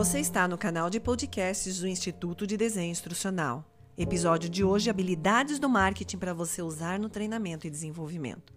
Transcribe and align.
Você 0.00 0.18
está 0.18 0.48
no 0.48 0.56
canal 0.56 0.88
de 0.88 0.98
podcasts 0.98 1.80
do 1.80 1.86
Instituto 1.86 2.46
de 2.46 2.56
Desenho 2.56 2.90
Instrucional. 2.90 3.62
Episódio 3.98 4.48
de 4.48 4.64
hoje: 4.64 4.88
habilidades 4.88 5.58
do 5.58 5.68
marketing 5.68 6.16
para 6.16 6.32
você 6.32 6.62
usar 6.62 6.98
no 6.98 7.10
treinamento 7.10 7.66
e 7.66 7.70
desenvolvimento. 7.70 8.50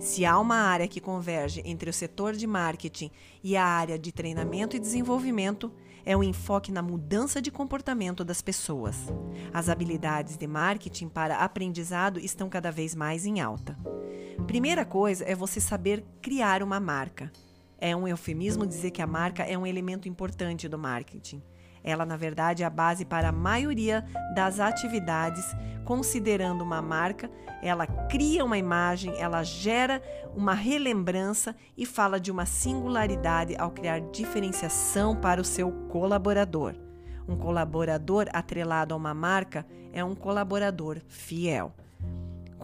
Se 0.00 0.24
há 0.24 0.38
uma 0.38 0.56
área 0.56 0.88
que 0.88 0.98
converge 0.98 1.60
entre 1.66 1.90
o 1.90 1.92
setor 1.92 2.32
de 2.32 2.46
marketing 2.46 3.10
e 3.44 3.58
a 3.58 3.62
área 3.66 3.98
de 3.98 4.10
treinamento 4.10 4.74
e 4.74 4.78
desenvolvimento, 4.78 5.70
é 6.02 6.16
o 6.16 6.24
enfoque 6.24 6.72
na 6.72 6.80
mudança 6.80 7.42
de 7.42 7.50
comportamento 7.50 8.24
das 8.24 8.40
pessoas. 8.40 8.96
As 9.52 9.68
habilidades 9.68 10.38
de 10.38 10.46
marketing 10.46 11.10
para 11.10 11.40
aprendizado 11.40 12.18
estão 12.18 12.48
cada 12.48 12.72
vez 12.72 12.94
mais 12.94 13.26
em 13.26 13.38
alta. 13.38 13.78
Primeira 14.46 14.86
coisa 14.86 15.26
é 15.26 15.34
você 15.34 15.60
saber 15.60 16.02
criar 16.22 16.62
uma 16.62 16.80
marca. 16.80 17.30
É 17.78 17.94
um 17.94 18.08
eufemismo 18.08 18.66
dizer 18.66 18.90
que 18.90 19.02
a 19.02 19.06
marca 19.06 19.42
é 19.42 19.56
um 19.56 19.66
elemento 19.66 20.08
importante 20.08 20.68
do 20.68 20.78
marketing. 20.78 21.42
Ela, 21.84 22.04
na 22.04 22.16
verdade, 22.16 22.64
é 22.64 22.66
a 22.66 22.70
base 22.70 23.04
para 23.04 23.28
a 23.28 23.32
maioria 23.32 24.04
das 24.34 24.58
atividades. 24.58 25.44
Considerando 25.84 26.62
uma 26.62 26.82
marca, 26.82 27.30
ela 27.62 27.86
cria 27.86 28.44
uma 28.44 28.58
imagem, 28.58 29.14
ela 29.16 29.44
gera 29.44 30.02
uma 30.34 30.52
relembrança 30.52 31.54
e 31.76 31.86
fala 31.86 32.18
de 32.18 32.32
uma 32.32 32.44
singularidade 32.44 33.54
ao 33.56 33.70
criar 33.70 34.00
diferenciação 34.00 35.14
para 35.14 35.40
o 35.40 35.44
seu 35.44 35.70
colaborador. 35.88 36.74
Um 37.28 37.36
colaborador 37.36 38.26
atrelado 38.32 38.92
a 38.92 38.96
uma 38.96 39.14
marca 39.14 39.64
é 39.92 40.04
um 40.04 40.14
colaborador 40.14 41.00
fiel. 41.06 41.72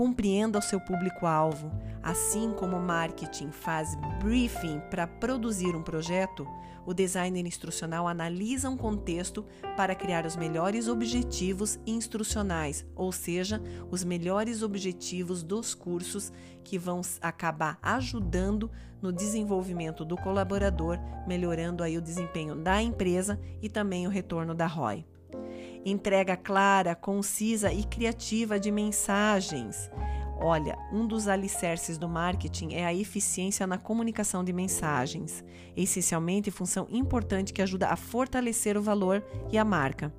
Compreenda 0.00 0.58
o 0.58 0.62
seu 0.62 0.80
público-alvo. 0.80 1.70
Assim 2.02 2.54
como 2.54 2.78
o 2.78 2.80
marketing 2.80 3.50
faz 3.50 3.94
briefing 4.18 4.80
para 4.90 5.06
produzir 5.06 5.76
um 5.76 5.82
projeto, 5.82 6.48
o 6.86 6.94
designer 6.94 7.44
instrucional 7.44 8.08
analisa 8.08 8.70
um 8.70 8.78
contexto 8.78 9.44
para 9.76 9.94
criar 9.94 10.24
os 10.24 10.36
melhores 10.36 10.88
objetivos 10.88 11.78
instrucionais, 11.86 12.86
ou 12.96 13.12
seja, 13.12 13.62
os 13.90 14.02
melhores 14.02 14.62
objetivos 14.62 15.42
dos 15.42 15.74
cursos 15.74 16.32
que 16.64 16.78
vão 16.78 17.02
acabar 17.20 17.78
ajudando 17.82 18.70
no 19.02 19.12
desenvolvimento 19.12 20.02
do 20.02 20.16
colaborador, 20.16 20.98
melhorando 21.26 21.82
aí 21.82 21.98
o 21.98 22.02
desempenho 22.02 22.54
da 22.54 22.80
empresa 22.80 23.38
e 23.60 23.68
também 23.68 24.06
o 24.06 24.10
retorno 24.10 24.54
da 24.54 24.66
ROI 24.66 25.04
entrega 25.84 26.36
clara, 26.36 26.94
concisa 26.94 27.72
e 27.72 27.84
criativa 27.84 28.58
de 28.58 28.70
mensagens. 28.70 29.90
Olha, 30.42 30.78
um 30.90 31.06
dos 31.06 31.28
alicerces 31.28 31.98
do 31.98 32.08
marketing 32.08 32.72
é 32.72 32.86
a 32.86 32.94
eficiência 32.94 33.66
na 33.66 33.76
comunicação 33.76 34.42
de 34.42 34.52
mensagens, 34.52 35.44
essencialmente 35.76 36.50
função 36.50 36.86
importante 36.90 37.52
que 37.52 37.60
ajuda 37.60 37.88
a 37.88 37.96
fortalecer 37.96 38.76
o 38.76 38.82
valor 38.82 39.22
e 39.52 39.58
a 39.58 39.64
marca. 39.64 40.12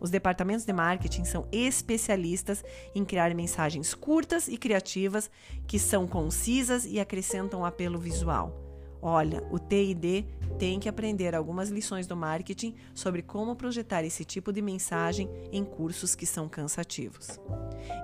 Os 0.00 0.10
departamentos 0.10 0.64
de 0.64 0.72
marketing 0.72 1.24
são 1.24 1.46
especialistas 1.52 2.64
em 2.94 3.04
criar 3.04 3.32
mensagens 3.34 3.94
curtas 3.94 4.48
e 4.48 4.56
criativas 4.56 5.30
que 5.68 5.78
são 5.78 6.06
concisas 6.08 6.84
e 6.84 6.98
acrescentam 6.98 7.64
apelo 7.64 7.98
visual. 7.98 8.69
Olha, 9.02 9.42
o 9.50 9.58
TID 9.58 10.26
tem 10.58 10.78
que 10.78 10.88
aprender 10.88 11.34
algumas 11.34 11.70
lições 11.70 12.06
do 12.06 12.14
marketing 12.14 12.74
sobre 12.94 13.22
como 13.22 13.56
projetar 13.56 14.04
esse 14.04 14.26
tipo 14.26 14.52
de 14.52 14.60
mensagem 14.60 15.28
em 15.50 15.64
cursos 15.64 16.14
que 16.14 16.26
são 16.26 16.48
cansativos. 16.50 17.40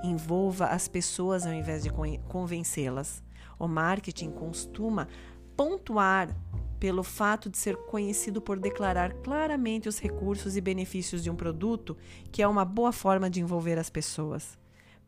Envolva 0.03 0.67
as 0.67 0.89
pessoas 0.89 1.47
ao 1.47 1.53
invés 1.53 1.83
de 1.83 1.91
convencê-las. 2.27 3.23
O 3.59 3.69
marketing 3.69 4.31
costuma 4.31 5.07
pontuar 5.55 6.35
pelo 6.81 7.03
fato 7.03 7.51
de 7.51 7.59
ser 7.59 7.77
conhecido 7.77 8.41
por 8.41 8.59
declarar 8.59 9.13
claramente 9.23 9.89
os 9.89 9.99
recursos 9.99 10.57
e 10.57 10.61
benefícios 10.63 11.23
de 11.23 11.31
um 11.31 11.37
produto, 11.37 11.97
que 12.33 12.43
é 12.43 12.49
uma 12.49 12.65
boa 12.65 12.93
forma 12.93 13.29
de 13.29 13.41
envolver 13.41 13.79
as 13.79 13.91
pessoas. 13.91 14.59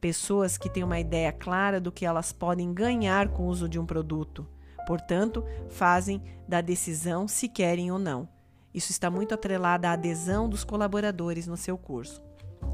Pessoas 0.00 0.58
que 0.58 0.68
têm 0.68 0.84
uma 0.84 1.00
ideia 1.00 1.32
clara 1.32 1.80
do 1.80 1.90
que 1.90 2.04
elas 2.04 2.30
podem 2.30 2.72
ganhar 2.74 3.28
com 3.28 3.44
o 3.44 3.46
uso 3.46 3.68
de 3.68 3.78
um 3.78 3.86
produto 3.86 4.46
Portanto, 4.86 5.44
fazem 5.68 6.22
da 6.46 6.60
decisão 6.60 7.28
se 7.28 7.48
querem 7.48 7.90
ou 7.90 7.98
não. 7.98 8.28
Isso 8.72 8.90
está 8.90 9.10
muito 9.10 9.34
atrelado 9.34 9.86
à 9.86 9.92
adesão 9.92 10.48
dos 10.48 10.64
colaboradores 10.64 11.46
no 11.46 11.56
seu 11.56 11.76
curso. 11.76 12.22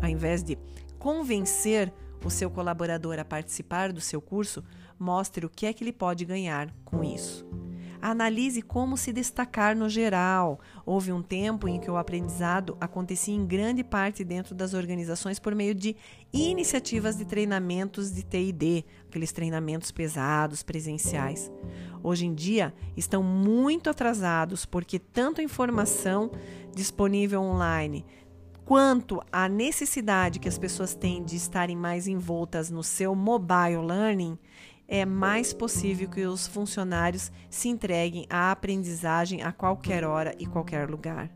Ao 0.03 0.09
invés 0.09 0.43
de 0.43 0.59
convencer 0.99 1.93
o 2.25 2.31
seu 2.31 2.51
colaborador 2.51 3.19
a 3.19 3.25
participar 3.25 3.93
do 3.93 4.01
seu 4.01 4.21
curso, 4.21 4.65
mostre 4.99 5.45
o 5.45 5.51
que 5.51 5.67
é 5.67 5.73
que 5.73 5.85
ele 5.85 5.93
pode 5.93 6.25
ganhar 6.25 6.75
com 6.85 7.05
isso. 7.05 7.64
Analise 8.07 8.61
como 8.61 8.99
se 8.99 9.15
destacar 9.15 9.75
no 9.75 9.89
geral. 9.89 10.61
Houve 10.85 11.11
um 11.11 11.23
tempo 11.23 11.67
em 11.67 11.81
que 11.81 11.91
o 11.91 11.97
aprendizado 11.97 12.77
acontecia 12.79 13.35
em 13.35 13.47
grande 13.47 13.83
parte 13.83 14.23
dentro 14.23 14.55
das 14.55 14.75
organizações 14.75 15.39
por 15.39 15.55
meio 15.55 15.75
de 15.75 15.97
iniciativas 16.31 17.17
de 17.17 17.25
treinamentos 17.25 18.13
de 18.13 18.23
TD, 18.23 18.85
aqueles 19.09 19.33
treinamentos 19.33 19.91
pesados, 19.91 20.63
presenciais. 20.63 21.51
Hoje 22.03 22.27
em 22.27 22.35
dia 22.35 22.75
estão 22.95 23.23
muito 23.23 23.89
atrasados 23.89 24.67
porque 24.67 24.99
tanto 24.99 25.41
a 25.41 25.45
informação 25.45 26.31
disponível 26.75 27.41
online 27.41 28.05
quanto 28.67 29.23
a 29.33 29.49
necessidade 29.49 30.39
que 30.39 30.49
as 30.49 30.59
pessoas 30.59 30.95
têm 30.95 31.25
de 31.25 31.37
estarem 31.37 31.77
mais 31.77 32.07
envoltas 32.07 32.71
no 32.71 32.83
seu 32.83 33.15
mobile 33.15 33.83
learning 33.87 34.39
é 34.87 35.05
mais 35.05 35.53
possível 35.53 36.09
que 36.09 36.27
os 36.27 36.47
funcionários 36.47 37.33
se 37.49 37.69
entreguem 37.69 38.27
à 38.29 38.51
aprendizagem 38.51 39.43
a 39.43 39.53
qualquer 39.53 40.05
hora 40.05 40.35
e 40.39 40.47
qualquer 40.47 40.89
lugar. 40.89 41.31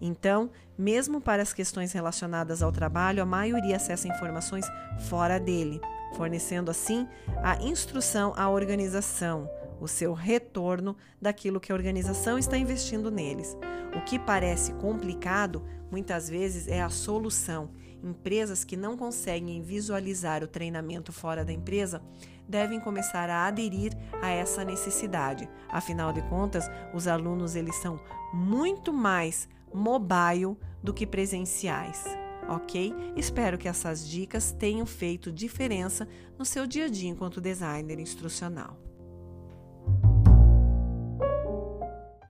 Então, 0.00 0.50
mesmo 0.78 1.20
para 1.20 1.42
as 1.42 1.52
questões 1.52 1.92
relacionadas 1.92 2.62
ao 2.62 2.70
trabalho, 2.70 3.22
a 3.22 3.26
maioria 3.26 3.76
acessa 3.76 4.08
informações 4.08 4.66
fora 5.08 5.38
dele, 5.40 5.80
fornecendo 6.14 6.70
assim 6.70 7.08
a 7.42 7.62
instrução 7.62 8.32
à 8.36 8.48
organização, 8.48 9.48
o 9.80 9.88
seu 9.88 10.12
retorno 10.12 10.96
daquilo 11.20 11.60
que 11.60 11.72
a 11.72 11.74
organização 11.74 12.38
está 12.38 12.58
investindo 12.58 13.10
neles. 13.10 13.56
O 13.96 14.02
que 14.02 14.18
parece 14.18 14.74
complicado, 14.74 15.64
muitas 15.90 16.28
vezes 16.28 16.68
é 16.68 16.82
a 16.82 16.90
solução. 16.90 17.70
Empresas 18.06 18.62
que 18.62 18.76
não 18.76 18.96
conseguem 18.96 19.60
visualizar 19.62 20.44
o 20.44 20.46
treinamento 20.46 21.12
fora 21.12 21.44
da 21.44 21.52
empresa 21.52 22.00
devem 22.48 22.78
começar 22.78 23.28
a 23.28 23.48
aderir 23.48 23.92
a 24.22 24.30
essa 24.30 24.64
necessidade. 24.64 25.48
Afinal 25.68 26.12
de 26.12 26.22
contas, 26.28 26.70
os 26.94 27.08
alunos 27.08 27.56
eles 27.56 27.74
são 27.74 27.98
muito 28.32 28.92
mais 28.92 29.48
mobile 29.74 30.56
do 30.80 30.94
que 30.94 31.04
presenciais. 31.04 32.04
Ok? 32.48 32.94
Espero 33.16 33.58
que 33.58 33.66
essas 33.66 34.08
dicas 34.08 34.52
tenham 34.52 34.86
feito 34.86 35.32
diferença 35.32 36.06
no 36.38 36.44
seu 36.44 36.64
dia 36.64 36.84
a 36.84 36.88
dia 36.88 37.10
enquanto 37.10 37.40
designer 37.40 37.98
instrucional. 37.98 38.85